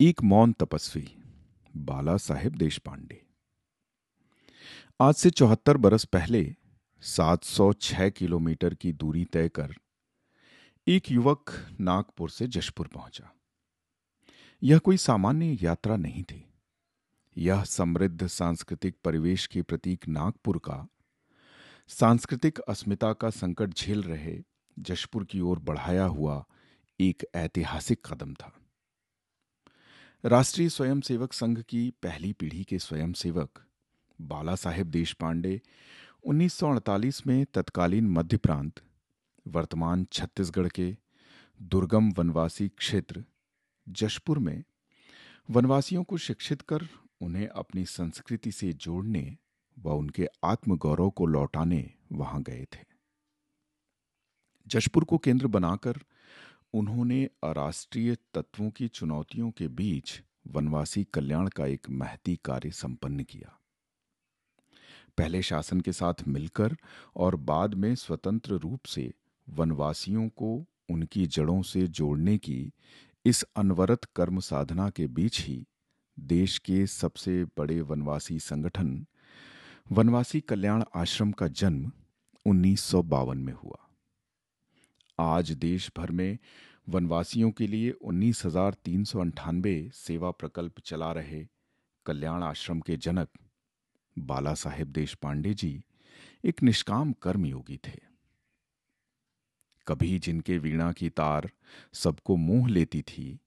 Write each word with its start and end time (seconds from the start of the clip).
एक 0.00 0.22
मौन 0.22 0.52
तपस्वी, 0.52 1.16
बाला 1.76 2.16
साहेब 2.16 2.54
देश 2.54 2.78
पांडे 2.78 3.26
आज 5.00 5.14
से 5.14 5.30
चौहत्तर 5.30 5.76
बरस 5.76 6.04
पहले 6.04 6.56
706 7.02 8.10
किलोमीटर 8.10 8.74
की 8.74 8.92
दूरी 8.92 9.24
तय 9.24 9.48
कर 9.48 9.74
एक 10.86 11.10
युवक 11.10 11.50
नागपुर 11.80 12.30
से 12.30 12.46
जशपुर 12.46 12.86
पहुँचा। 12.86 13.32
यह 14.62 14.78
कोई 14.78 14.96
सामान्य 14.96 15.58
यात्रा 15.62 15.96
नहीं 15.96 16.22
थी। 16.22 16.52
यह 17.36 17.64
समृद्ध 17.64 18.26
सांस्कृतिक 18.26 18.96
परिवेश 19.04 19.46
के 19.46 19.62
प्रतीक 19.62 20.08
नागपुर 20.08 20.58
का, 20.58 20.88
सांस्कृतिक 21.88 22.58
अस्मिता 22.58 23.12
का 23.12 23.30
संकट 23.30 23.74
झेल 23.74 24.02
रहे 24.02 24.42
जशपुर 24.78 25.24
की 25.24 25.40
ओर 25.40 25.58
बढ़ाया 25.58 26.04
हुआ 26.04 26.44
एक 27.00 27.26
ऐतिहासिक 27.34 28.06
कदम 28.06 28.34
था। 28.34 28.57
राष्ट्रीय 30.24 30.68
स्वयंसेवक 30.68 31.32
संघ 31.32 31.62
की 31.68 31.90
पहली 31.90 32.32
पीढ़ी 32.32 32.64
के 32.64 32.78
स्वयंसेवक 32.78 33.58
बाला 34.20 34.54
साहेब 34.54 34.86
देश 34.86 35.12
पांडे 35.12 35.60
1948 36.26 37.26
में 37.26 37.46
तत्कालीन 37.54 38.10
मध्य 38.10 38.36
प्रांत, 38.36 38.72
वर्तमान 39.46 40.06
छत्तीसगढ़ 40.12 40.68
के 40.68 40.96
दुर्गम 41.62 42.10
वनवासी 42.10 42.68
क्षेत्र, 42.68 43.24
जशपुर 43.88 44.38
में 44.38 44.64
वनवासियों 45.50 46.04
को 46.04 46.16
शिक्षित 46.16 46.62
कर 46.62 46.88
उन्हें 47.20 47.48
अपनी 47.48 47.84
संस्कृति 47.84 48.52
से 48.52 48.72
जोड़ने 48.72 49.36
व 49.78 49.90
उनके 49.90 50.28
आत्मगौरव 50.44 51.10
को 51.10 51.26
लौटाने 51.26 51.94
वहाँ 52.12 52.42
गए 52.42 52.66
थे। 52.74 52.84
जशपुर 54.66 55.04
को 55.04 55.18
केंद्र 55.18 55.46
बनाकर 55.46 55.98
उन्होंने 56.74 57.24
अराष्ट्रीय 57.44 58.16
तत्वों 58.34 58.70
की 58.70 58.88
चुनौतियों 58.88 59.50
के 59.50 59.68
बीच 59.68 60.22
वनवासी 60.46 61.04
कल्याण 61.04 61.48
का 61.48 61.66
एक 61.66 61.90
महती 61.90 62.38
कार्य 62.44 62.70
संपन्न 62.70 63.22
किया। 63.22 63.58
पहले 65.18 65.42
शासन 65.42 65.80
के 65.80 65.92
साथ 65.92 66.14
मिलकर 66.28 66.76
और 67.16 67.36
बाद 67.36 67.74
में 67.74 67.94
स्वतंत्र 67.94 68.54
रूप 68.54 68.84
से 68.84 69.12
वनवासियों 69.48 70.28
को 70.28 70.64
उनकी 70.90 71.26
जड़ों 71.26 71.62
से 71.62 71.86
जोड़ने 71.86 72.38
की 72.38 72.72
इस 73.24 73.42
अनवरत 73.56 74.04
कर्म 74.04 74.40
साधना 74.40 74.90
के 74.90 75.06
बीच 75.06 75.40
ही 75.40 75.66
देश 76.20 76.58
के 76.58 76.86
सबसे 76.86 77.44
बड़े 77.44 77.80
वनवासी 77.80 78.38
संगठन, 78.38 79.06
वनवासी 79.92 80.40
कल्याण 80.40 80.84
आश्रम 80.94 81.32
का 81.32 81.48
जन्म 81.48 81.92
उन्नीस 82.46 82.80
सौ 82.80 83.02
बावन 83.02 83.38
में 83.38 83.52
हुआ। 83.52 83.87
आज 85.20 85.50
देश 85.52 85.90
भर 85.96 86.10
में 86.10 86.38
वनवासियों 86.88 87.50
के 87.50 87.66
लिए 87.66 87.90
उन्नीस 87.90 88.44
हज़ार 88.46 88.74
तीन 88.84 89.04
सौ 89.04 89.20
अंठानवे 89.20 89.90
सेवा 89.94 90.30
प्रकल्प 90.30 90.80
चला 90.80 91.10
रहे 91.12 91.44
कल्याण 92.06 92.42
आश्रम 92.42 92.80
के 92.80 92.96
जनक 92.96 93.28
बाला 94.16 94.54
साहेब 94.54 94.88
देश 94.88 95.14
पांडे 95.14 95.54
जी 95.54 95.82
एक 96.44 96.62
निष्काम 96.62 97.12
कर्मयोगी 97.12 97.76
थे। 97.76 97.98
कभी 99.86 100.18
जिनके 100.18 100.58
वीणा 100.58 100.92
की 100.92 101.08
तार 101.10 101.50
सबको 101.92 102.36
मोह 102.36 102.68
लेती 102.68 103.02
थी, 103.02 103.38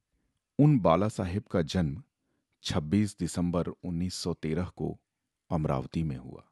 उन 0.60 0.80
बाला 0.80 1.08
साहेब 1.08 1.44
का 1.44 1.62
जन्म 1.62 2.02
26 2.64 3.16
दिसंबर 3.20 3.70
1913 3.84 4.70
को 4.76 4.98
अमरावती 5.50 6.04
में 6.04 6.18
हुआ। 6.18 6.44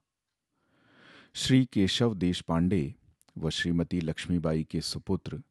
श्री 1.36 1.66
केशव 1.66 2.16
देश 2.16 2.42
पांडे 2.42 2.96
व 3.38 3.50
श्रीमती 3.50 4.02
लक्ष्मीबाई 4.02 4.64
के 4.64 4.82
सुपुत्र 4.82 5.42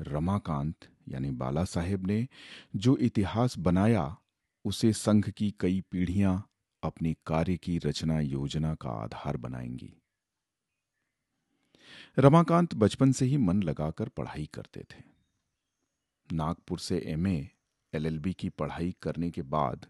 रमाकांत, 0.00 0.74
यानी 1.08 1.30
बाला 1.30 1.64
साहेब 1.64 2.06
ने 2.06 2.28
जो 2.76 2.96
इतिहास 2.96 3.58
बनाया, 3.58 4.16
उसे 4.64 4.92
संघ 4.92 5.30
की 5.30 5.54
कई 5.60 5.80
पीढ़ियाँ 5.90 6.48
अपनी 6.82 7.16
कार्य 7.26 7.56
की 7.56 7.78
रचना 7.78 8.20
योजना 8.20 8.74
का 8.74 8.90
आधार 8.90 9.36
बनाएँगी। 9.36 9.92
रमाकांत 12.18 12.74
बचपन 12.74 13.12
से 13.12 13.24
ही 13.24 13.36
मन 13.36 13.62
लगाकर 13.62 14.08
पढ़ाई 14.08 14.48
करते 14.54 14.80
थे। 14.80 15.02
नागपुर 16.32 16.78
से 16.78 16.98
एमए 16.98 17.48
एलएलबी 17.94 18.32
की 18.32 18.48
पढ़ाई 18.48 18.94
करने 19.02 19.30
के 19.30 19.42
बाद 19.42 19.86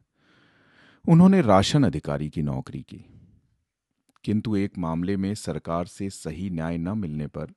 उन्होंने 1.09 1.41
राशन 1.41 1.85
अधिकारी 1.85 2.31
की 2.31 2.43
नौकरी 2.43 2.83
की। 2.83 3.05
किंतु 4.25 4.57
एक 4.57 4.79
मामले 4.79 5.17
में 5.17 5.35
सरकार 5.35 5.87
से 5.87 6.11
सही 6.11 6.51
न्याय 6.51 6.79
न 6.79 6.99
मिलने 6.99 7.27
पर 7.27 7.55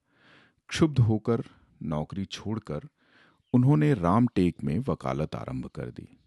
क्षुब्ध 0.68 1.00
होकर 1.00 1.44
नौकरी 1.84 2.26
छोड़कर 2.26 2.82
उन्होंने 3.54 3.94
रामटेक 3.94 4.64
में 4.64 4.80
वकालत 4.80 5.36
आरंभ 5.36 5.66
कर 5.66 5.92
दी। 5.92 6.20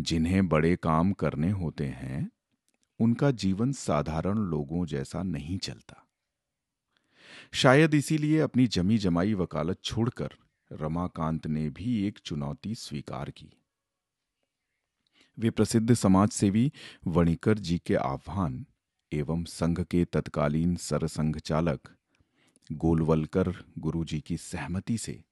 जिन्हें 0.00 0.48
बड़े 0.48 0.76
काम 0.76 1.12
करने 1.12 1.50
होते 1.50 1.86
हैं, 1.86 2.30
उनका 3.00 3.30
जीवन 3.30 3.72
साधारण 3.72 4.38
लोगों 4.38 4.86
जैसा 4.86 5.22
नहीं 5.22 5.58
चलता। 5.58 6.08
शायद 7.52 7.94
इसीलिए 7.94 8.40
अपनी 8.40 8.66
जमी 8.66 8.98
जमाई 8.98 9.34
वकालत 9.34 9.80
छोड़कर 9.84 10.30
रमाकांत 10.72 11.46
ने 11.46 11.70
भी 11.70 12.06
एक 12.06 12.18
चुनौती 12.18 12.74
स्वीकार 12.74 13.30
की। 13.30 13.52
वे 15.38 15.50
प्रसिद्ध 15.50 15.94
समाजसेवी 15.94 16.72
वणिकर 17.06 17.58
जी 17.58 17.78
के 17.78 17.94
आह्वान 17.94 18.66
एवं 19.12 19.44
संघ 19.44 19.80
के 19.80 20.04
तत्कालीन 20.04 20.74
सरसंघ 20.76 21.36
चालक 21.38 21.88
गोलवलकर 22.70 23.52
गुरुजी 23.78 24.20
की 24.20 24.36
सहमति 24.36 24.98
से 24.98 25.22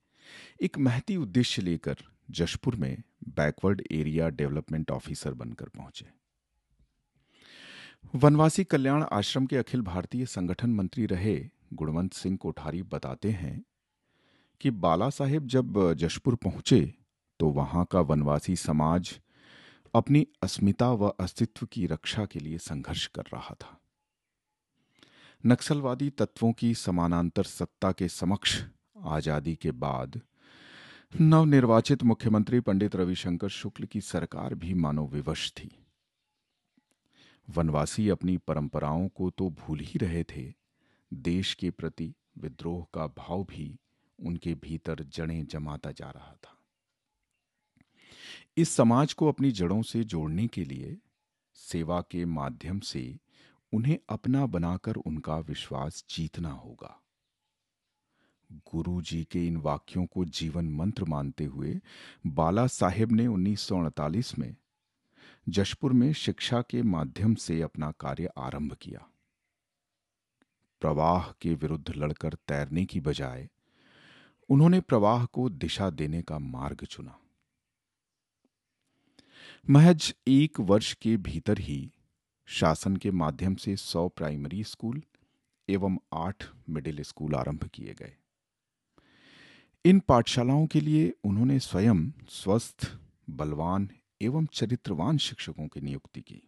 एक 0.63 0.79
महती 0.79 1.17
उद्देश्य 1.17 1.63
लेकर 1.63 1.97
जशपुर 2.31 2.77
में 2.77 3.03
बैकवर्ड 3.29 3.83
एरिया 3.93 4.29
डेवलपमेंट 4.29 4.91
ऑफिसर 4.91 5.35
बनकर 5.35 5.69
पहुँचे। 5.69 6.07
वनवासी 8.15 8.65
कल्याण 8.65 9.05
आश्रम 9.13 9.47
के 9.47 9.57
अखिल 9.57 9.83
भारतीय 9.83 10.27
संगठन 10.27 10.71
मंत्री 10.71 11.07
रहे 11.07 11.39
गुणवंत 11.75 12.13
सिंह 12.13 12.37
कोठारी 12.37 12.83
बताते 12.83 13.31
हैं 13.31 13.63
कि 14.61 14.71
बाला 14.71 15.11
साहेब 15.11 15.47
जब 15.47 15.81
जशपुर 15.95 16.35
पहुँचे 16.35 16.81
तो 17.41 17.49
वहाँ 17.51 17.85
का 17.85 18.01
वनवासी 18.01 18.57
समाज 18.57 19.19
अपनी 19.99 20.27
अस्मिता 20.43 20.91
व 20.93 21.09
अस्तित्व 21.21 21.67
की 21.67 21.87
रक्षा 21.87 22.25
के 22.27 22.41
लिए 22.41 22.59
संघर्ष 22.59 23.07
कर 23.07 23.23
रहा 23.33 23.55
था। 23.55 23.79
नक्सलवादी 25.45 26.11
तत्वों 26.11 26.53
की 26.53 26.75
समानांतर 26.75 27.43
सत्ता 27.43 27.91
के 27.93 28.09
समक्ष 28.09 28.63
आज़ादी 29.07 29.55
के 29.55 29.71
बाद 29.71 30.21
नवनिर्वाचित 31.13 32.03
मुख्यमंत्री 32.03 32.61
पंडित 32.61 32.97
रविशंकर 32.97 33.49
शुक्ल 33.49 33.85
की 33.85 34.01
सरकार 34.01 34.55
भी 34.55 34.75
मानो 34.75 35.07
विवश 35.07 35.51
थी। 35.53 35.71
वनवासी 37.49 38.09
अपनी 38.09 38.37
परंपराओं 38.39 39.09
को 39.09 39.31
तो 39.31 39.49
भूल 39.51 39.81
ही 39.81 39.99
रहे 39.99 40.23
थे। 40.25 40.53
देश 41.13 41.55
के 41.55 41.71
प्रति 41.71 42.13
विद्रोह 42.39 42.87
का 42.95 43.07
भाव 43.19 43.45
भी 43.45 43.79
उनके 44.19 44.55
भीतर 44.55 45.05
जड़ें 45.09 45.47
जमाता 45.47 45.93
जा 45.93 46.11
रहा 46.11 46.37
था। 46.45 46.58
इस 48.59 48.71
समाज 48.71 49.13
को 49.13 49.29
अपनी 49.29 49.51
जड़ों 49.51 49.83
से 49.83 50.05
जोड़ने 50.05 50.47
के 50.47 50.65
लिए, 50.65 50.99
सेवा 51.55 52.01
के 52.01 52.25
माध्यम 52.25 52.81
से 52.81 53.19
उन्हें 53.73 53.99
अपना 54.09 54.47
बनाकर 54.47 54.97
उनका 54.97 55.39
विश्वास 55.39 56.05
जीतना 56.11 56.51
होगा। 56.51 57.03
गुरु 58.53 59.03
जी 59.03 59.25
के 59.25 59.47
इन 59.47 59.57
वाक्यों 59.57 60.07
को 60.07 60.25
जीवन 60.25 60.69
मंत्र 60.69 61.05
मानते 61.05 61.45
हुए 61.45 61.81
बाला 62.27 62.67
साहेब 62.67 63.13
ने 63.13 63.27
उन्नीस 63.27 64.33
में 64.39 64.57
जशपुर 65.49 65.93
में 65.93 66.13
शिक्षा 66.13 66.63
के 66.63 66.83
माध्यम 66.83 67.35
से 67.35 67.61
अपना 67.63 67.91
कार्य 67.91 68.31
आरंभ 68.39 68.75
किया। 68.75 69.07
प्रवाह 70.81 71.31
के 71.41 71.55
विरुद्ध 71.55 71.93
लड़कर 71.97 72.35
तैरने 72.49 72.85
की 72.85 73.01
बजाय 73.01 73.49
उन्होंने 74.49 74.81
प्रवाह 74.81 75.25
को 75.25 75.49
दिशा 75.49 75.91
देने 75.91 76.23
का 76.23 76.39
मार्ग 76.39 76.85
चुना। 76.85 77.19
महज 79.67 80.15
एक 80.29 80.61
वर्ष 80.61 80.95
के 80.95 81.17
भीतर 81.17 81.59
ही 81.59 81.93
शासन 82.47 82.97
के 82.97 83.11
माध्यम 83.11 83.55
से 83.55 83.77
सौ 83.77 84.09
प्राइमरी 84.09 84.65
स्कूल 84.65 85.03
एवं 85.69 85.99
आठ 86.13 86.45
मिडिल 86.71 87.03
स्कूल 87.03 87.35
आरंभ 87.35 87.65
किए 87.75 87.95
गए। 87.95 88.13
इन 89.85 90.01
पाठशालाओं 90.01 90.67
के 90.67 90.81
लिए 90.81 91.13
उन्होंने 91.25 91.59
स्वयं 91.59 92.11
स्वस्थ, 92.29 92.99
बलवान 93.31 93.91
एवं 94.23 94.47
चरित्रवान 94.47 95.19
शिक्षकों 95.19 95.69
की 95.69 95.81
नियुक्ति 95.81 96.21
की। 96.21 96.43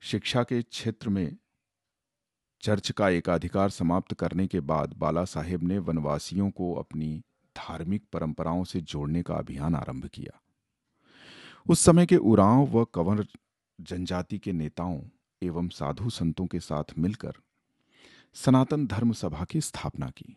शिक्षा 0.00 0.42
के 0.42 0.62
क्षेत्र 0.62 1.08
में 1.08 1.36
चर्च 2.60 2.90
का 2.90 3.08
एकाधिकार 3.08 3.70
समाप्त 3.70 4.14
करने 4.14 4.46
के 4.46 4.60
बाद 4.60 4.94
बाला 4.96 5.24
साहेब 5.24 5.62
ने 5.62 5.78
वनवासियों 5.78 6.50
को 6.50 6.74
अपनी 6.74 7.22
धार्मिक 7.56 8.04
परंपराओं 8.12 8.64
से 8.64 8.80
जोड़ने 8.80 9.22
का 9.22 9.34
अभियान 9.34 9.74
आरंभ 9.74 10.06
किया। 10.06 10.40
उस 11.68 11.80
समय 11.80 12.06
के 12.06 12.16
उरांव 12.16 12.66
व 12.66 12.84
कंवर 12.84 13.26
जनजाति 13.80 14.38
के 14.38 14.52
नेताओं 14.52 15.00
एवं 15.42 15.68
साधु 15.68 16.10
संतों 16.10 16.46
के 16.46 16.60
साथ 16.60 16.84
मिलकर 16.98 17.32
सनातन 18.34 18.86
धर्म 18.86 19.12
सभा 19.12 19.44
की 19.44 19.60
स्थापना 19.60 20.10
की। 20.10 20.36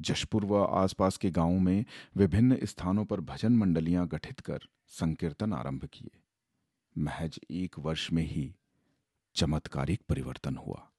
जशपुर 0.00 0.44
व 0.44 0.64
आसपास 0.64 1.16
के 1.16 1.30
गाँवों 1.30 1.60
में 1.60 1.84
विभिन्न 2.16 2.58
स्थानों 2.64 3.04
पर 3.04 3.20
भजन 3.20 3.52
मंडलियाँ 3.52 4.08
गठित 4.08 4.40
कर 4.40 4.58
संकीर्तन 4.88 5.52
आरंभ 5.52 5.88
किए। 5.92 6.10
महज 6.98 7.40
एक 7.50 7.78
वर्ष 7.78 8.12
में 8.12 8.24
ही 8.24 8.54
चमत्कारिक 9.34 10.00
परिवर्तन 10.08 10.56
हुआ। 10.56 10.90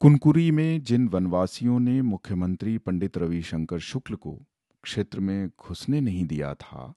कुनकुरी 0.00 0.50
में 0.50 0.82
जिन 0.82 1.08
वनवासियों 1.08 1.80
ने 1.80 2.02
मुख्यमंत्री 2.02 2.78
पंडित 2.78 3.18
रविशंकर 3.18 3.78
शुक्ल 3.78 4.14
को 4.14 4.42
क्षेत्र 4.82 5.20
में 5.20 5.48
घुसने 5.48 6.00
नहीं 6.00 6.24
दिया 6.24 6.54
था 6.54 6.94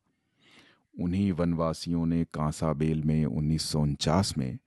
उन्हीं 0.99 1.31
वनवासियों 1.31 2.05
ने 2.05 2.23
कांसाबेल 2.33 3.03
में 3.03 3.25
उन्नीस 3.25 3.63
सौ 3.63 3.79
उनचास 3.79 4.37
में 4.37 4.57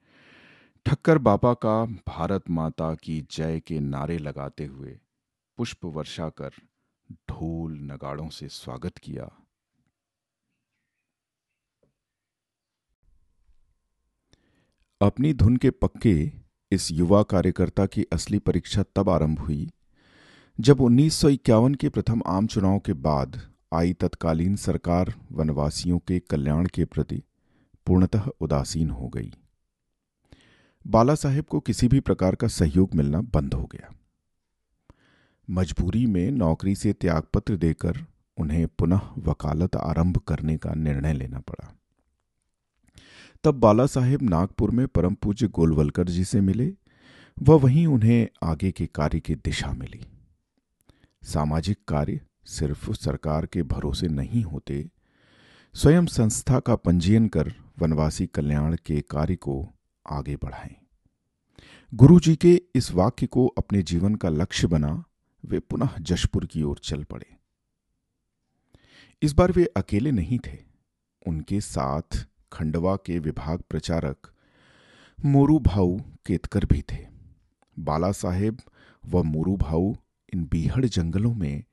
ठक्कर 0.86 1.18
बाबा 1.18 1.52
का 1.54 1.84
भारत 2.08 2.50
माता 2.50 2.94
की 2.94 3.20
जय 3.30 3.60
के 3.60 3.80
नारे 3.80 4.18
लगाते 4.18 4.64
हुए 4.64 4.98
पुष्प 5.58 5.84
वर्षा 5.84 6.28
कर 6.28 6.50
ढोल 7.30 7.78
नगाड़ों 7.82 8.28
से 8.28 8.48
स्वागत 8.48 8.98
किया। 8.98 9.30
अपनी 15.00 15.32
धुन 15.34 15.56
के 15.56 15.70
पक्के 15.70 16.32
इस 16.72 16.90
युवा 16.90 17.22
कार्यकर्ता 17.22 17.86
की 17.86 18.04
असली 18.12 18.38
परीक्षा 18.38 18.84
तब 18.96 19.10
आरंभ 19.10 19.38
हुई 19.38 19.70
जब 20.58 20.80
उन्नीस 20.80 21.14
सौ 21.14 21.28
इक्यावन 21.28 21.74
के 21.74 21.88
प्रथम 21.88 22.22
आम 22.26 22.46
चुनाव 22.46 22.78
के 22.78 22.92
बाद 22.92 23.40
आई 23.72 23.92
तत्कालीन 23.92 24.56
सरकार 24.56 25.14
वनवासियों 25.32 25.98
के 25.98 26.20
कल्याण 26.20 26.66
के 26.66 26.84
प्रति 26.84 27.22
पूर्णतः 27.86 28.28
उदासीन 28.40 28.90
हो 28.90 29.08
गई। 29.08 29.32
बाला 30.86 31.14
साहेब 31.14 31.44
को 31.44 31.60
किसी 31.60 31.88
भी 31.88 32.00
प्रकार 32.00 32.34
का 32.34 32.48
सहयोग 32.48 32.94
मिलना 32.94 33.20
बंद 33.20 33.54
हो 33.54 33.64
गया। 33.64 33.94
मजबूरी 35.50 36.06
में 36.06 36.30
नौकरी 36.30 36.74
से 36.74 36.92
त्यागपत्र 36.92 37.56
देकर 37.56 38.04
उन्हें 38.36 38.68
पुनः 38.68 39.00
वकालत 39.18 39.76
आरंभ 39.76 40.18
करने 40.18 40.58
का 40.58 40.74
निर्णय 40.74 41.12
लेना 41.12 41.40
पड़ा। 41.40 41.74
तब 43.44 43.54
बाला 43.54 43.86
साहेब 43.86 44.22
नागपुर 44.22 44.70
में 44.70 44.88
परम 44.88 45.14
पूज्य 45.14 45.48
गोलवलकर 45.48 46.08
जी 46.08 46.24
से 46.24 46.40
मिले। 46.40 46.74
व 47.42 47.52
वहीं 47.52 47.86
उन्हें 47.86 48.28
आगे 48.42 48.72
के 48.72 48.86
कार्य 48.86 49.20
की 49.20 49.34
दिशा 49.34 49.72
मिली। 49.72 50.06
सामाजिक 51.22 51.78
कार्य 51.88 52.20
सिर्फ़ 52.48 52.92
सरकार 52.92 53.46
के 53.46 53.62
भरोसे 53.62 54.08
नहीं 54.08 54.42
होते, 54.42 54.90
स्वयं 55.74 56.06
संस्था 56.06 56.60
का 56.60 56.76
पंजीयन 56.76 57.28
कर 57.28 57.54
वनवासी 57.78 58.26
कल्याण 58.26 58.76
के 58.86 59.00
कार्य 59.00 59.36
को 59.36 59.74
आगे 60.10 60.36
बढ़ाएँ। 60.36 60.76
गुरु 61.94 62.20
जी 62.20 62.36
के 62.36 62.62
इस 62.74 62.92
वाक्य 62.92 63.26
को 63.26 63.46
अपने 63.46 63.82
जीवन 63.82 64.14
का 64.14 64.28
लक्ष्य 64.28 64.66
बना 64.66 65.04
वे 65.44 65.58
पुनः 65.60 65.98
जशपुर 66.00 66.46
की 66.46 66.62
ओर 66.62 66.78
चल 66.78 67.04
पड़े। 67.04 67.36
इस 69.22 69.32
बार 69.32 69.52
वे 69.52 69.64
अकेले 69.64 70.10
नहीं 70.10 70.38
थे। 70.38 70.58
उनके 71.26 71.60
साथ 71.60 72.26
खंडवा 72.52 72.96
के 72.96 73.18
विभाग 73.18 73.62
प्रचारक 73.70 74.32
मोरू 75.24 75.58
भाऊ 75.58 76.00
केतकर 76.26 76.64
भी 76.64 76.82
थे। 76.92 77.06
बाला 77.78 78.12
साहेब 78.12 78.58
व 79.06 79.22
मोरू 79.22 79.56
भाऊ 79.56 79.94
इन 80.34 80.44
बीहड़ 80.44 80.86
जंगलों 80.86 81.34
में 81.34 81.64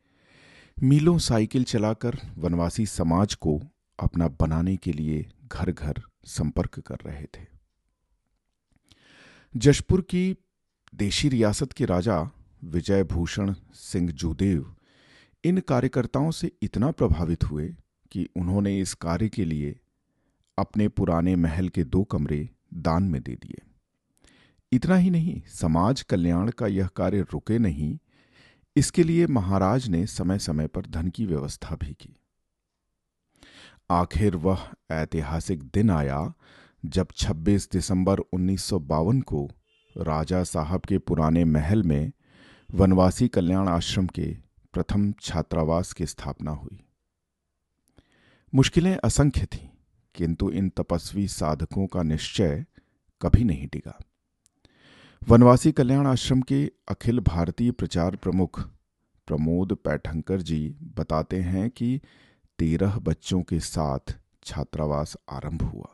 मीलों 0.83 1.17
साइकिल 1.17 1.63
चलाकर 1.63 2.19
वनवासी 2.37 2.85
समाज 2.85 3.33
को 3.33 3.61
अपना 3.99 4.27
बनाने 4.27 4.77
के 4.77 4.93
लिए 4.93 5.31
घर 5.43 5.71
घर 5.71 5.93
संपर्क 6.25 6.79
कर 6.79 6.95
रहे 7.05 7.25
थे। 7.25 7.45
जशपुर 9.55 10.01
की 10.01 10.35
देशी 10.95 11.29
रियासत 11.29 11.71
के 11.71 11.85
राजा 11.85 12.29
विजय 12.63 13.03
भूषण 13.03 13.53
सिंह 13.73 14.11
जूदेव 14.11 14.75
इन 15.43 15.59
कार्यकर्ताओं 15.59 16.31
से 16.31 16.51
इतना 16.61 16.91
प्रभावित 16.91 17.43
हुए 17.43 17.75
कि 18.11 18.29
उन्होंने 18.35 18.79
इस 18.79 18.93
कार्य 18.93 19.29
के 19.29 19.45
लिए 19.45 19.79
अपने 20.57 20.87
पुराने 20.87 21.35
महल 21.35 21.69
के 21.69 21.83
दो 21.83 22.03
कमरे 22.03 22.49
दान 22.73 23.03
में 23.03 23.23
दे 23.23 23.35
दिए। 23.35 23.61
इतना 24.71 24.95
ही 24.95 25.09
नहीं, 25.09 25.41
समाज 25.47 26.01
कल्याण 26.01 26.51
का 26.51 26.67
यह 26.67 26.87
कार्य 26.87 27.21
रुके 27.21 27.59
नहीं 27.59 27.97
इसके 28.77 29.03
लिए 29.03 29.27
महाराज 29.27 29.87
ने 29.87 30.07
समय 30.07 30.39
समय 30.39 30.67
पर 30.67 30.85
धन 30.85 31.09
की 31.09 31.25
व्यवस्था 31.25 31.75
भी 31.75 31.93
की। 31.93 32.15
आखिर 33.91 34.35
वह 34.35 34.67
ऐतिहासिक 34.91 35.63
दिन 35.63 35.89
आया 35.89 36.33
जब 36.85 37.07
26 37.07 37.71
दिसंबर 37.71 38.19
उन्नीस 38.19 38.63
सौ 38.63 38.79
बावन 38.79 39.21
को 39.21 39.49
राजा 39.97 40.43
साहब 40.43 40.81
के 40.81 40.97
पुराने 40.97 41.45
महल 41.45 41.83
में 41.83 42.11
वनवासी 42.73 43.27
कल्याण 43.27 43.67
आश्रम 43.67 44.07
के 44.07 44.37
प्रथम 44.73 45.13
छात्रावास 45.21 45.93
की 45.93 46.05
स्थापना 46.05 46.51
हुई। 46.51 46.83
मुश्किलें 48.55 48.97
असंख्य 49.03 49.45
थीं, 49.45 49.69
किंतु 50.15 50.51
इन 50.51 50.69
तपस्वी 50.69 51.27
साधकों 51.27 51.87
का 51.87 52.03
निश्चय 52.03 52.65
कभी 53.21 53.43
नहीं 53.43 53.67
टिका। 53.67 53.99
वनवासी 55.21 55.71
कल्याण 55.71 56.07
आश्रम 56.07 56.41
के 56.41 56.71
अखिल 56.87 57.19
भारतीय 57.19 57.71
प्रचार 57.71 58.15
प्रमुख 58.15 58.59
प्रमोद 59.27 59.73
पैठंकर 59.73 60.41
जी 60.41 60.75
बताते 60.97 61.39
हैं 61.41 61.69
कि 61.69 62.01
तेरह 62.59 62.99
बच्चों 62.99 63.41
के 63.41 63.59
साथ 63.59 64.13
छात्रावास 64.43 65.17
आरंभ 65.29 65.61
हुआ। 65.61 65.87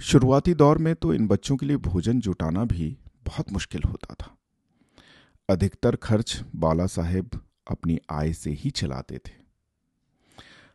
शुरुआती 0.00 0.54
दौर 0.54 0.78
में 0.78 0.94
तो 0.94 1.14
इन 1.14 1.26
बच्चों 1.28 1.56
के 1.56 1.66
लिए 1.66 1.76
भोजन 1.76 2.20
जुटाना 2.20 2.64
भी 2.64 2.96
बहुत 3.26 3.52
मुश्किल 3.52 3.82
होता 3.82 4.14
था। 4.14 4.36
अधिकतर 5.48 5.96
खर्च 5.96 6.40
बाला 6.56 6.86
साहेब 6.86 7.30
अपनी 7.70 7.98
आय 8.10 8.32
से 8.32 8.50
ही 8.50 8.70
चलाते 8.70 9.18
थे। 9.18 9.36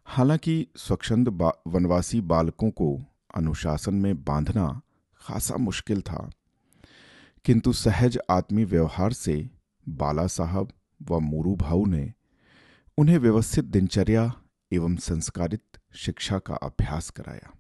हालाँकि 0.06 0.68
स्वच्छंद 0.78 1.28
बा, 1.28 1.52
वनवासी 1.68 2.22
बालकों 2.22 2.70
को 2.72 3.02
अनुशासन 3.36 3.94
में 3.94 4.24
बांधना 4.24 4.82
खासा 5.22 5.58
मुश्किल 5.58 6.02
था। 6.02 6.30
किंतु 7.46 7.74
सहज 7.74 8.20
आत्मी 8.30 8.66
व्यवहार 8.66 9.14
से 9.14 9.50
बाला 9.90 10.28
साहब 10.28 10.72
व 11.02 11.20
मोरू 11.20 11.56
भाऊ 11.56 11.86
ने 11.86 12.14
उन्हें 12.98 13.18
व्यवस्थित 13.18 13.66
दिनचर्या 13.66 14.34
एवं 14.72 14.96
संस्कारित 14.96 15.64
शिक्षा 15.96 16.40
का 16.40 16.56
अभ्यास 16.56 17.10
कराया। 17.10 17.54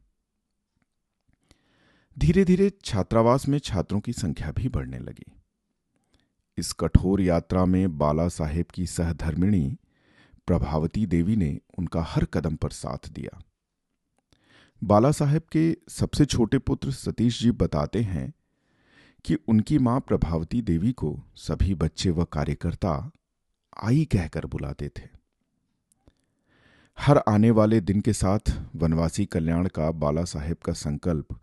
धीरे 2.20 2.46
धीरे 2.46 2.72
छात्रावास 2.86 3.48
में 3.48 3.60
छात्रों 3.60 4.00
की 4.00 4.14
संख्या 4.14 4.52
भी 4.52 4.70
बढ़ने 4.70 5.00
लगी। 5.00 5.32
इस 6.58 6.74
कठोर 6.74 7.22
यात्रा 7.22 7.66
में 7.66 7.98
बाला 7.98 8.28
साहेब 8.28 8.66
की 8.74 8.86
सहधर्मिणी 8.86 9.78
प्रभावती 10.48 11.06
देवी 11.06 11.36
ने 11.36 11.60
उनका 11.78 12.02
हर 12.02 12.26
कदम 12.26 12.56
पर 12.56 12.70
साथ 12.70 13.10
दिया। 13.10 13.42
बाला 14.84 15.12
साहेब 15.12 15.42
के 15.52 15.78
सबसे 15.90 16.26
छोटे 16.26 16.58
पुत्र 16.58 16.92
सतीश 16.92 17.42
जी 17.42 17.52
बताते 17.52 18.02
हैं 18.02 18.34
कि 19.26 19.38
उनकी 19.48 19.78
माँ 19.78 20.00
प्रभावती 20.00 20.62
देवी 20.62 20.92
को 20.92 21.20
सभी 21.36 21.76
बच्चे 21.76 22.10
व 22.10 22.24
कार्यकर्ता 22.24 23.12
आई 23.84 24.06
कहकर 24.06 24.46
बुलाते 24.46 24.90
थे। 24.90 25.10
हर 27.00 27.18
आने 27.18 27.52
वाले 27.52 27.82
दिन 27.82 28.02
के 28.02 28.14
साथ 28.14 28.40
वनवासी 28.76 29.26
कल्याण 29.26 29.68
का 29.68 29.92
बाला 29.92 30.24
साहेब 30.24 30.58
का 30.58 30.74
संकल्प 30.74 31.40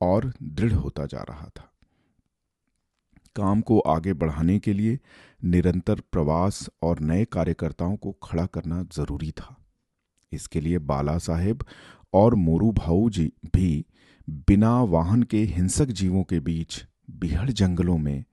और 0.00 0.32
दृढ़ 0.42 0.72
होता 0.72 1.06
जा 1.06 1.22
रहा 1.22 1.46
था। 1.46 1.70
काम 3.36 3.60
को 3.60 3.78
आगे 3.78 4.12
बढ़ाने 4.12 4.58
के 4.58 4.72
लिए 4.72 4.98
निरंतर 5.44 6.00
प्रवास 6.00 6.70
और 6.82 7.00
नए 7.00 7.24
कार्यकर्ताओं 7.24 7.96
को 7.96 8.12
खड़ा 8.12 8.46
करना 8.46 8.82
ज़रूरी 8.82 9.30
था। 9.30 9.56
इसके 10.32 10.60
लिए 10.60 10.78
बाला 10.78 11.18
साहेब 11.18 11.64
और 12.12 12.34
मोरू 12.34 12.72
भाऊ 12.72 13.10
जी 13.10 13.32
भी 13.54 13.86
बिना 14.30 14.82
वाहन 14.82 15.22
के 15.22 15.38
हिंसक 15.38 15.86
जीवों 15.86 16.24
के 16.24 16.40
बीच 16.40 16.84
बिहड़ 17.10 17.50
जंगलों 17.50 17.98
में 17.98 18.24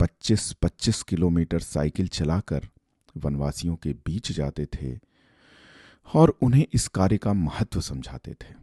25-25 0.00 1.02
किलोमीटर 1.02 1.58
साइकिल 1.58 2.08
चलाकर 2.08 2.68
वनवासियों 3.16 3.76
के 3.76 3.92
बीच 3.92 4.32
जाते 4.32 4.66
थे 4.66 4.98
और 6.14 6.38
उन्हें 6.42 6.66
इस 6.72 6.88
कार्य 6.88 7.18
का 7.18 7.32
महत्व 7.32 7.80
समझाते 7.80 8.34
थे। 8.34 8.54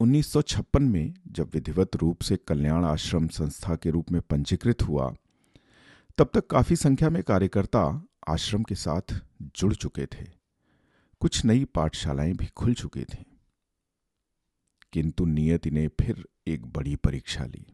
1956 0.00 0.80
में 0.80 1.14
जब 1.28 1.50
विधिवत 1.54 1.96
रूप 1.96 2.20
से 2.20 2.36
कल्याण 2.36 2.84
आश्रम 2.84 3.28
संस्था 3.28 3.76
के 3.76 3.90
रूप 3.90 4.10
में 4.12 4.20
पंजीकृत 4.20 4.82
हुआ, 4.82 5.14
तब 6.18 6.30
तक 6.34 6.46
काफ़ी 6.46 6.76
संख्या 6.76 7.10
में 7.10 7.22
कार्यकर्ता 7.22 8.06
आश्रम 8.28 8.62
के 8.62 8.74
साथ 8.74 9.20
जुड़ 9.42 9.74
चुके 9.74 10.06
थे। 10.06 10.26
कुछ 11.20 11.44
नई 11.44 11.64
पाठशालाएँ 11.64 12.32
भी 12.32 12.46
खुल 12.46 12.74
चुकी 12.74 13.04
थीं। 13.04 13.33
किंतु 14.94 15.24
नियति 15.24 15.70
ने 15.70 15.88
फिर 15.88 16.28
एक 16.46 16.66
बड़ी 16.66 16.96
परीक्षा 16.96 17.44
ली। 17.44 17.66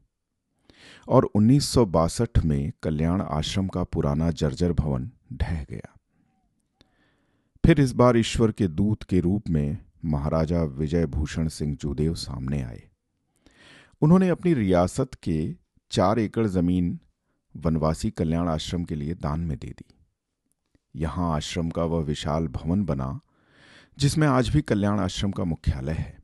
और 1.09 1.25
1962 1.35 2.45
में 2.45 2.73
कल्याण 2.83 3.23
आश्रम 3.23 3.69
का 3.69 3.85
पुराना 3.85 4.31
जर्जर 4.31 4.73
भवन 4.73 5.11
ढह 5.33 5.67
गया। 5.71 5.97
फिर 7.67 7.81
इस 7.81 7.93
बार 7.93 8.17
ईश्वर 8.17 8.53
के 8.53 8.69
दूत 8.69 9.03
के 9.03 9.21
रूप 9.21 9.49
में 9.49 9.79
महाराजा 10.05 10.63
विजय 10.63 11.07
भूषण 11.07 11.49
सिंह 11.49 11.77
जूदेव 11.77 12.15
सामने 12.15 12.63
आए। 12.63 12.89
उन्होंने 14.01 14.29
अपनी 14.29 14.55
रियासत 14.55 15.11
के 15.23 15.55
चार 15.91 16.19
एकड़ 16.19 16.47
ज़मीन 16.47 17.01
वनवासी 17.57 18.11
कल्याण 18.11 18.49
आश्रम 18.49 18.85
के 18.85 18.95
लिए 18.95 19.15
दान 19.15 19.41
में 19.41 19.59
दे 19.59 19.69
दी। 19.69 19.95
यहाँ 20.97 21.37
आश्रम 21.37 21.71
का 21.71 21.85
वह 21.85 22.03
विशाल 22.03 22.49
भवन 22.49 22.85
बना, 22.85 23.21
जिसमें 23.99 24.29
आज 24.29 24.49
भी 24.49 24.63
कल्याण 24.63 25.01
आश्रम 25.01 25.31
का 25.31 25.45
मुख्यालय 25.45 25.93
है। 25.93 26.20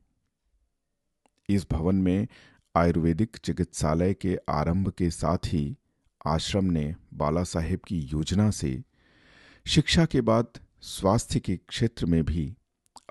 इस 1.49 1.67
भवन 1.71 1.95
में 1.95 2.27
आयुर्वेदिक 2.75 3.37
चिकित्सालय 3.37 4.13
के 4.13 4.37
आरंभ 4.49 4.89
के 4.89 5.09
साथ 5.09 5.37
ही 5.45 5.77
आश्रम 6.25 6.65
ने 6.65 6.95
बाला 7.13 7.43
साहेब 7.43 7.79
की 7.87 7.99
योजना 7.99 8.51
से 8.51 8.83
शिक्षा 9.65 10.05
के 10.05 10.21
बाद 10.21 10.47
स्वास्थ्य 10.81 11.39
के 11.39 11.57
क्षेत्र 11.57 12.05
में 12.05 12.23
भी 12.23 12.55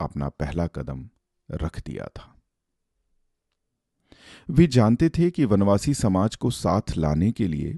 अपना 0.01 0.29
पहला 0.29 0.67
कदम 0.67 1.09
रख 1.51 1.81
दिया 1.87 2.07
था। 2.07 2.43
वे 4.51 4.67
जानते 4.67 5.09
थे 5.09 5.31
कि 5.31 5.45
वनवासी 5.45 5.95
समाज 5.95 6.37
को 6.37 6.51
साथ 6.51 6.97
लाने 6.97 7.33
के 7.33 7.49
लिए 7.49 7.77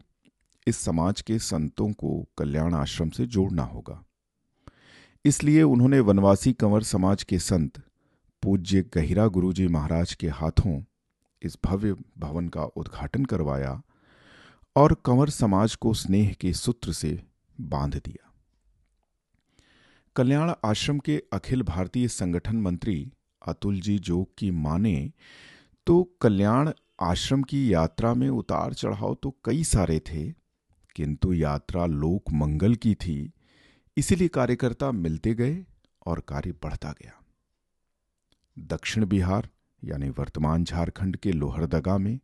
इस 0.67 0.77
समाज 0.77 1.21
के 1.21 1.38
संतों 1.38 1.93
को 1.93 2.29
कल्याण 2.38 2.75
आश्रम 2.75 3.11
से 3.11 3.27
जोड़ना 3.27 3.62
होगा। 3.62 4.05
इसलिए 5.25 5.62
उन्होंने 5.62 6.00
वनवासी 6.00 6.53
कंवर 6.53 6.83
समाज 6.83 7.23
के 7.23 7.38
संत 7.38 7.83
पूज्य 8.42 8.83
गहिरा 8.95 9.26
गुरुजी 9.26 9.66
महाराज 9.68 10.14
के 10.14 10.28
हाथों 10.28 10.83
इस 11.42 11.59
भव्य 11.64 11.95
भवन 12.18 12.49
का 12.49 12.62
उद्घाटन 12.62 13.25
करवाया 13.25 13.80
और 14.76 14.95
कंवर 15.04 15.30
समाज 15.30 15.75
को 15.75 15.92
स्नेह 15.95 16.33
के 16.33 16.52
सूत्र 16.52 16.92
से 16.92 17.11
बाँध 17.61 17.97
दिया। 17.97 18.33
कल्याण 20.16 20.52
आश्रम 20.64 20.99
के 20.99 21.23
अखिल 21.33 21.62
भारतीय 21.62 22.09
संगठन 22.09 22.57
मंत्री 22.57 23.12
अतुल 23.47 23.80
जी 23.80 23.99
जोग 23.99 24.26
की 24.38 24.50
माने 24.50 25.12
तो 25.87 26.02
कल्याण 26.21 26.71
आश्रम 27.00 27.42
की 27.42 27.73
यात्रा 27.73 28.14
में 28.14 28.28
उतार 28.28 28.73
चढ़ाव 28.73 29.16
तो 29.23 29.35
कई 29.45 29.64
सारे 29.64 29.99
थे, 30.00 30.30
किंतु 30.97 31.33
यात्रा 31.33 31.87
लोक 31.87 32.33
मंगल 32.33 32.75
की 32.75 32.95
थी, 32.95 33.33
इसीलिए 33.97 34.28
कार्यकर्ता 34.28 34.90
मिलते 34.92 35.35
गए 35.35 35.64
और 36.07 36.21
कार्य 36.21 36.52
बढ़ता 36.62 36.92
गया। 36.92 37.18
दक्षिण 38.59 39.07
बिहार, 39.07 39.49
यानी 39.85 40.09
वर्तमान 40.09 40.65
झारखंड 40.65 41.17
के 41.17 41.33
लोहरदगा 41.33 41.99
में, 41.99 42.21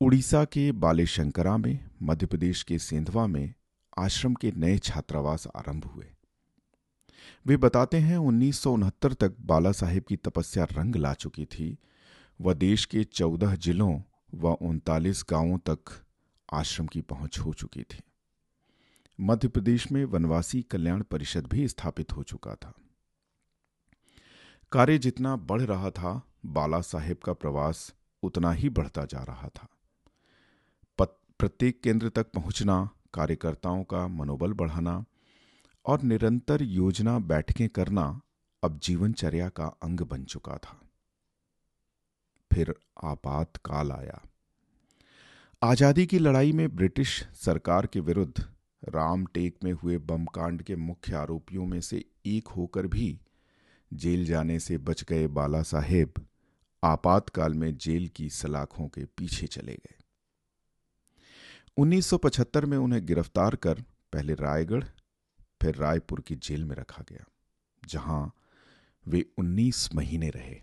उड़ीसा 0.00 0.44
के 0.44 0.72
बालेशंकरा 0.72 1.56
में 1.56 1.90
मध्य 2.02 2.26
प्रदेश 2.26 2.62
के 2.62 2.78
सेंधवा 2.78 3.26
में 3.26 3.54
आश्रम 3.98 4.34
के 4.34 4.52
नए 4.52 4.78
छात्रावास 4.78 5.46
आरंभ 5.56 5.84
हुए। 5.84 6.06
वे 7.46 7.56
बताते 7.56 7.96
हैं 7.96 8.16
उन्नीस 8.16 8.58
सौ 8.58 8.72
उनहत्तर 8.72 9.12
तक 9.12 9.36
बाला 9.40 9.72
साहेब 9.72 10.02
की 10.08 10.16
तपस्या 10.16 10.64
रंग 10.64 10.96
ला 10.96 11.14
चुकी 11.14 11.44
थी। 11.44 11.78
वह 12.40 12.54
देश 12.54 12.84
के 12.84 13.04
चौदह 13.04 13.54
जिलों 13.54 14.00
व 14.34 14.48
उनतालीस 14.48 15.24
गाँवों 15.30 15.58
तक 15.58 15.78
आश्रम 16.52 16.86
की 16.86 17.00
पहुँच 17.00 17.38
हो 17.38 17.52
चुकी 17.52 17.82
थी। 17.82 18.00
मध्य 19.20 19.48
प्रदेश 19.48 19.92
में 19.92 20.04
वनवासी 20.04 20.62
कल्याण 20.62 21.02
परिषद 21.02 21.46
भी 21.46 21.68
स्थापित 21.68 22.12
हो 22.12 22.22
चुका 22.22 22.54
था। 22.54 22.74
कार्य 24.72 24.98
जितना 24.98 25.34
बढ़ 25.36 25.62
रहा 25.62 25.90
था, 25.90 26.22
बाला 26.46 26.80
साहेब 26.80 27.16
का 27.16 27.32
प्रवास 27.32 27.92
उतना 28.22 28.52
ही 28.52 28.68
बढ़ता 28.68 29.04
जा 29.04 29.22
रहा 29.24 29.48
था। 29.48 29.68
प्रत्येक 31.40 31.80
केंद्र 31.82 32.08
तक 32.08 32.26
पहुँचना, 32.32 32.88
कार्यकर्ताओं 33.14 33.82
का 33.84 34.06
मनोबल 34.08 34.52
बढ़ाना 34.52 35.04
और 35.84 36.02
निरंतर 36.02 36.62
योजना 36.62 37.18
बैठकें 37.18 37.68
करना 37.68 38.20
अब 38.62 38.78
जीवनचर्या 38.78 39.48
का 39.48 39.66
अंग 39.82 40.00
बन 40.00 40.24
चुका 40.24 40.56
था। 40.56 40.76
फिर 42.50 42.74
आपातकाल 43.04 43.92
आया। 43.92 44.20
आज़ादी 45.62 46.06
की 46.06 46.18
लड़ाई 46.18 46.52
में 46.52 46.68
ब्रिटिश 46.76 47.22
सरकार 47.34 47.86
के 47.86 48.00
विरुद्ध 48.00 48.44
रामटेक 48.88 49.56
में 49.64 49.72
हुए 49.72 49.98
बम 49.98 50.24
कांड 50.24 50.62
के 50.62 50.76
मुख्य 50.76 51.14
आरोपियों 51.14 51.66
में 51.66 51.80
से 51.80 52.04
एक 52.26 52.48
होकर 52.48 52.86
भी 52.86 53.18
जेल 53.92 54.24
जाने 54.24 54.58
से 54.60 54.78
बच 54.78 55.04
गए 55.04 55.26
बाला 55.28 55.62
साहेब 55.62 56.26
आपातकाल 56.82 57.54
में 57.54 57.76
जेल 57.76 58.08
की 58.08 58.28
सलाखों 58.30 58.88
के 58.88 59.04
पीछे 59.04 59.46
चले 59.46 59.72
गए। 59.72 59.98
1975 61.76 62.64
में 62.64 62.76
उन्हें 62.78 63.06
गिरफ़्तार 63.06 63.56
कर 63.56 63.82
पहले 64.12 64.34
रायगढ़, 64.34 64.84
फिर 65.62 65.74
रायपुर 65.74 66.20
की 66.20 66.36
जेल 66.36 66.64
में 66.64 66.76
रखा 66.76 67.04
गया, 67.10 67.24
जहाँ 67.82 68.32
वे 69.06 69.24
19 69.38 69.88
महीने 69.94 70.30
रहे। 70.30 70.60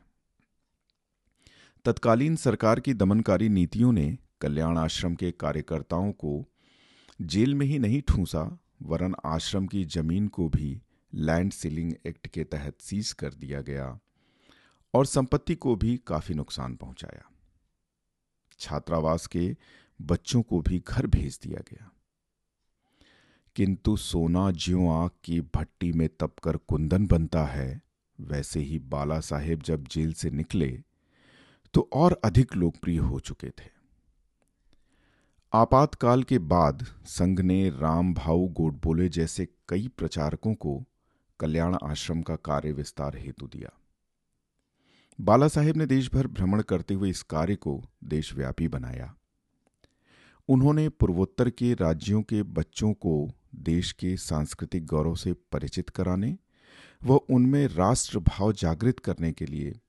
तत्कालीन 1.86 2.36
सरकार 2.36 2.80
की 2.80 2.94
दमनकारी 2.94 3.50
नीतियों 3.50 3.92
ने 3.92 4.18
कल्याण 4.42 4.78
आश्रम 4.78 5.16
के 5.16 5.32
कार्यकर्ताओं 5.32 6.12
को 6.12 6.46
जेल 7.22 7.56
में 7.56 7.66
ही 7.66 7.80
नहीं 7.80 8.02
ठूंसा, 8.02 8.60
वरन 8.82 9.16
आश्रम 9.26 9.68
की 9.68 9.84
ज़मीन 9.86 10.28
को 10.28 10.50
भी 10.50 10.82
लैंड 11.14 11.52
सीलिंग 11.52 11.94
एक्ट 12.06 12.28
के 12.28 12.44
तहत 12.44 12.82
सीज 12.82 13.12
कर 13.14 13.34
दिया 13.34 13.62
गया 13.62 14.00
और 14.94 15.06
संपत्ति 15.06 15.56
को 15.56 15.76
भी 15.76 15.98
काफ़ी 15.98 16.36
नुकसान 16.36 16.76
पहुँचाया। 16.76 17.30
छात्रावास 18.60 19.28
के 19.28 19.56
बच्चों 20.02 20.42
को 20.42 20.62
भी 20.62 20.84
घर 20.88 21.08
भेज 21.08 21.40
दिया 21.44 21.60
गया। 21.60 21.92
किंतु 23.56 23.98
सोना 23.98 24.52
ज्यो 24.52 24.90
आग 24.90 25.10
की 25.24 25.42
भट्टी 25.42 25.92
में 25.92 26.10
तपकर 26.10 26.58
कुंदन 26.58 27.08
बनता 27.08 27.46
है, 27.46 27.82
वैसे 28.20 28.60
ही 28.60 28.80
बाला 28.80 29.20
साहेब 29.20 29.62
जब 29.62 29.88
जेल 29.88 30.14
से 30.14 30.30
निकले 30.30 30.84
तो 31.74 31.90
और 31.94 32.22
अधिक 32.24 32.56
लोकप्रिय 32.56 32.98
हो 32.98 33.20
चुके 33.20 33.50
थे। 33.50 33.70
आपातकाल 35.54 36.24
के 36.24 36.40
बाद 36.40 36.86
संघ 37.06 37.42
ने 37.42 37.70
राम 37.70 38.14
भाऊ 38.14 38.48
गोडबोले 38.48 39.10
जैसे 39.10 39.48
कई 39.70 39.88
प्रचारकों 39.88 40.54
को 40.54 40.84
कल्याण 41.40 41.78
आश्रम 41.84 42.22
का 42.22 42.36
कार्य 42.36 42.72
विस्तार 42.72 43.18
हेतु 43.18 43.48
दिया। 43.48 43.70
बाला 45.22 45.48
साहेब 45.48 45.78
ने 45.78 45.86
देशभर 45.86 46.28
भ्रमण 46.28 46.62
करते 46.62 46.94
हुए 46.94 47.10
इस 47.10 47.24
कार्य 47.24 47.56
को 47.56 47.84
देशव्यापी 48.04 48.68
बनाया। 48.68 49.16
उन्होंने 50.50 50.90
पूर्वोत्तर 50.90 51.50
के 51.50 51.74
राज्यों 51.74 52.22
के 52.22 52.44
बच्चों 52.44 52.94
को 52.94 53.32
देश 53.56 53.92
के 53.92 54.18
सांस्कृतिक 54.18 54.86
गौरव 54.86 55.16
से 55.16 55.34
परिचित 55.34 55.90
कराने 55.90 56.38
व 57.04 57.16
उनमें 57.16 57.68
राष्ट्र 57.68 58.20
भाव 58.20 58.54
जागृत 58.54 59.00
करने 59.00 59.32
के 59.32 59.46
लिए 59.46 59.80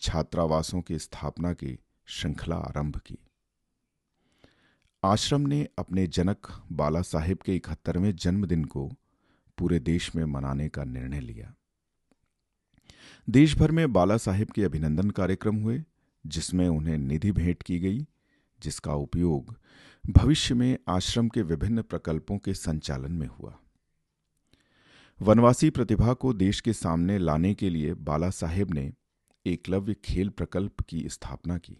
छात्रावासों 0.00 0.80
की 0.80 0.98
स्थापना 0.98 1.52
की 1.52 1.78
श्रृंखला 2.06 2.56
आरंभ 2.56 2.96
की। 2.96 3.18
आश्रम 5.04 5.40
ने 5.40 5.68
अपने 5.78 6.06
जनक 6.06 6.62
बाला 6.72 7.02
साहेब 7.02 7.38
के 7.38 7.56
इकहत्तरवें 7.56 8.16
जन्मदिन 8.16 8.64
को 8.64 8.90
पूरे 9.58 9.78
देश 9.78 10.14
में 10.14 10.24
मनाने 10.24 10.68
का 10.68 10.84
निर्णय 10.84 11.20
लिया। 11.20 11.54
देश 13.30 13.56
भर 13.56 13.70
में 13.70 13.92
बाला 13.92 14.16
साहेब 14.16 14.50
के 14.50 14.64
अभिनंदन 14.64 15.10
कार्यक्रम 15.10 15.56
हुए, 15.56 15.84
जिसमें 16.26 16.68
उन्हें 16.68 16.98
निधि 16.98 17.32
भेंट 17.32 17.62
की 17.62 17.78
गई, 17.78 18.06
जिसका 18.62 18.94
उपयोग 18.94 19.56
भविष्य 20.10 20.54
में 20.54 20.78
आश्रम 20.88 21.28
के 21.28 21.42
विभिन्न 21.42 21.82
प्रकल्पों 21.82 22.38
के 22.38 22.54
संचालन 22.54 23.12
में 23.12 23.26
हुआ। 23.26 23.58
वनवासी 25.22 25.70
प्रतिभा 25.70 26.12
को 26.12 26.32
देश 26.32 26.60
के 26.60 26.72
सामने 26.72 27.18
लाने 27.18 27.54
के 27.54 27.70
लिए 27.70 27.94
बाला 27.94 28.30
साहेब 28.30 28.74
ने 28.74 28.92
एकलव्य 29.46 29.94
खेल 30.04 30.28
प्रकल्प 30.28 30.80
की 30.80 31.08
स्थापना 31.08 31.58
की। 31.58 31.76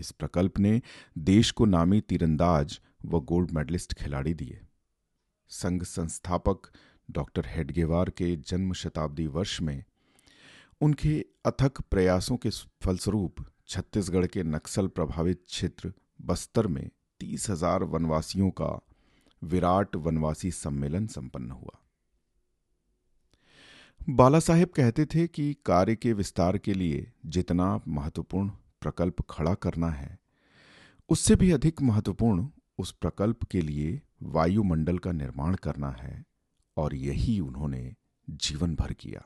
इस 0.00 0.10
प्रकल्प 0.12 0.58
ने 0.58 0.82
देश 1.18 1.50
को 1.50 1.64
नामी 1.64 2.00
तीरंदाज 2.00 2.80
व 3.04 3.20
गोल्ड 3.20 3.50
मेडलिस्ट 3.50 3.94
खिलाड़ी 3.94 4.34
दिए। 4.34 4.60
संघ 5.54 5.82
संस्थापक 5.82 6.70
डॉक्टर 7.08 7.46
हेडगेवार 7.46 8.10
के 8.10 8.34
जन्म 8.48 8.72
शताब्दी 8.72 9.26
वर्ष 9.26 9.60
में 9.60 9.84
उनके 10.80 11.14
अथक 11.46 11.80
प्रयासों 11.90 12.36
के 12.36 12.50
फलस्वरूप 12.84 13.44
छत्तीसगढ़ 13.68 14.26
के 14.26 14.42
नक्सल 14.44 14.86
प्रभावित 14.88 15.42
क्षेत्र 15.46 15.92
बस्तर 16.22 16.66
में 16.66 16.88
तीस 17.20 17.48
हज़ार 17.50 17.84
वनवासियों 17.84 18.50
का 18.50 18.70
विराट 19.42 19.96
वनवासी 19.96 20.50
सम्मेलन 20.50 21.06
संपन्न 21.06 21.50
हुआ। 21.50 21.78
बाला 24.08 24.38
साहेब 24.40 24.68
कहते 24.68 25.04
थे 25.04 25.26
कि 25.26 25.52
कार्य 25.66 25.96
के 25.96 26.12
विस्तार 26.12 26.58
के 26.58 26.74
लिए 26.74 27.06
जितना 27.26 27.80
महत्वपूर्ण 27.88 28.48
प्रकल्प 28.80 29.22
खड़ा 29.30 29.54
करना 29.56 29.90
है, 29.90 30.18
उससे 31.10 31.36
भी 31.36 31.50
अधिक 31.50 31.82
महत्वपूर्ण 31.82 32.46
उस 32.78 32.92
प्रकल्प 32.92 33.44
के 33.44 33.60
लिए 33.60 34.00
वायुमंडल 34.24 34.98
का 34.98 35.12
निर्माण 35.12 35.54
करना 35.54 35.90
है 35.90 36.24
और 36.76 36.94
यही 36.94 37.38
उन्होंने 37.40 37.94
जीवन 38.28 38.74
भर 38.74 38.92
किया। 38.92 39.22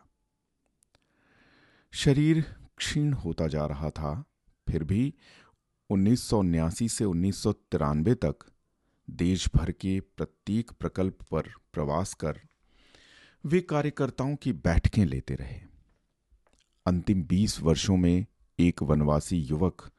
शरीर 1.92 2.44
क्षीण 2.76 3.12
होता 3.12 3.46
जा 3.46 3.66
रहा 3.66 3.90
था, 3.90 4.24
फिर 4.68 4.84
भी 4.84 5.14
उन्नीस 5.90 6.28
से 6.92 7.04
उन्नीस 7.04 7.42
सौ 7.42 7.52
तिरानबे 7.52 8.14
तक 8.14 8.34
देश 9.08 9.48
भर 9.54 9.70
के 9.72 10.00
प्रत्येक 10.00 10.70
प्रकल्प 10.70 11.22
पर 11.30 11.42
प्रवास 11.72 12.14
कर 12.14 12.40
वे 13.44 13.60
कार्यकर्ताओं 13.60 14.36
की 14.36 14.52
बैठकें 14.52 15.04
लेते 15.04 15.34
रहे। 15.34 15.60
अंतिम 16.86 17.22
बीस 17.22 17.60
वर्षों 17.60 17.96
में 17.96 18.26
एक 18.58 18.82
वनवासी 18.82 19.36
युवक 19.36 19.90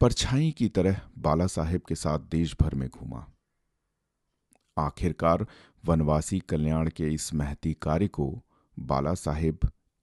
परछाई 0.00 0.50
की 0.50 0.68
तरह 0.68 1.00
बाला 1.18 1.46
साहेब 1.46 1.82
के 1.88 1.94
साथ 1.94 2.18
देश 2.18 2.54
भर 2.60 2.74
में 2.74 2.88
घूमा। 2.88 3.26
आखिरकार 4.78 5.46
वनवासी 5.84 6.38
कल्याण 6.38 6.88
के 6.88 7.08
इस 7.08 7.34
महती 7.34 7.74
कार्य 7.82 8.08
को 8.08 8.42
बाला 8.78 9.14
साहेब 9.14 9.58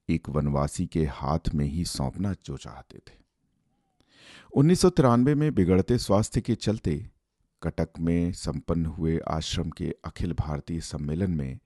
एक 0.10 0.30
वनवासी 0.30 0.88
के 0.88 1.06
हाथ 1.06 1.39
में 1.53 1.65
ही 1.65 1.86
सौंपना 1.86 2.36
जो 2.46 2.58
चाहते 2.58 2.98
थे। 2.98 3.24
उन्नीस 4.53 4.86
में 5.10 5.56
बिगड़ते 5.56 5.98
स्वास्थ्य 5.98 6.42
के 6.42 6.56
चलते 6.56 7.10
कटक 7.63 7.89
में 8.00 8.32
संपन्न 8.32 8.86
हुए 8.86 9.20
आश्रम 9.27 9.70
के 9.70 9.96
अखिल 10.06 10.34
भारतीय 10.34 10.82
सम्मेलन 10.82 11.32
में 11.32 11.60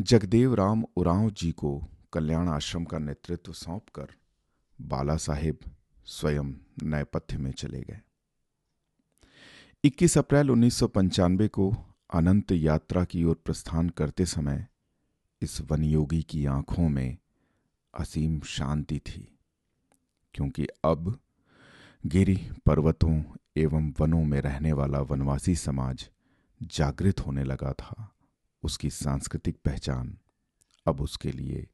जगदेव 0.00 0.54
राम 0.54 0.84
उरांव 0.96 1.30
जी 1.30 1.52
को 1.52 1.88
कल्याण 2.12 2.48
आश्रम 2.48 2.84
का 2.84 2.98
नेतृत्व 2.98 3.52
सौंपकर 3.52 4.08
बाला 4.80 5.16
साहेब 5.16 5.58
स्वयं 6.04 6.44
नैपथ्य 6.82 7.38
में 7.38 7.52
चले 7.52 7.80
गए। 7.80 8.00
21 9.84 10.18
अप्रैल 10.18 10.50
उन्नीस 10.50 10.74
सौ 10.74 10.86
पंचानवे 10.86 11.48
को 11.48 11.74
अनंत 12.10 12.52
यात्रा 12.52 13.04
की 13.04 13.24
ओर 13.24 13.34
प्रस्थान 13.34 13.88
करते 13.88 14.24
समय 14.26 14.66
इस 15.42 15.60
वनयोगी 15.60 16.22
की 16.22 16.44
आँखों 16.46 16.88
में 16.88 17.16
असीम 17.94 18.40
शांति 18.40 18.98
थी, 18.98 19.38
क्योंकि 20.34 20.66
अब 20.84 21.18
गिरी 22.06 22.36
पर्वतों 22.66 23.22
एवं 23.56 23.92
वनों 24.00 24.24
में 24.24 24.40
रहने 24.40 24.72
वाला 24.72 25.00
वनवासी 25.00 25.54
समाज 25.56 26.08
जागृत 26.60 27.20
होने 27.20 27.44
लगा 27.44 27.72
था। 27.72 28.10
उसकी 28.62 28.90
सांस्कृतिक 28.90 29.56
पहचान 29.64 30.16
अब 30.86 31.00
उसके 31.00 31.32
लिए 31.32 31.66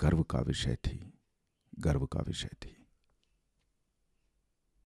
गर्व 0.00 0.22
का 0.22 0.40
विषय 0.40 0.76
थी, 0.76 1.12
गर्व 1.78 2.06
का 2.06 2.20
विषय 2.20 2.56
थी। 2.62 2.77